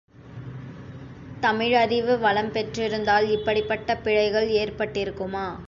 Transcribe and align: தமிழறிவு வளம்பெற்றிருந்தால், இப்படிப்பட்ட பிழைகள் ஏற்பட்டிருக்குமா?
தமிழறிவு 1.41 2.19
வளம்பெற்றிருந்தால், 2.19 3.29
இப்படிப்பட்ட 3.29 3.97
பிழைகள் 3.97 4.47
ஏற்பட்டிருக்குமா? 4.47 5.59